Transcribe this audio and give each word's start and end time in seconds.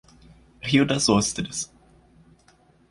Rio 0.63 0.83
Das 0.83 1.07
Ostras 1.09 1.71